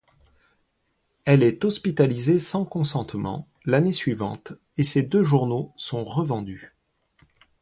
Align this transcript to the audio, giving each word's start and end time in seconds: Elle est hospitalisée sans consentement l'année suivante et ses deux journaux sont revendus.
Elle 1.25 1.43
est 1.43 1.63
hospitalisée 1.63 2.39
sans 2.39 2.65
consentement 2.65 3.47
l'année 3.65 3.91
suivante 3.91 4.53
et 4.79 4.81
ses 4.81 5.03
deux 5.03 5.21
journaux 5.21 5.73
sont 5.77 6.03
revendus. 6.03 6.73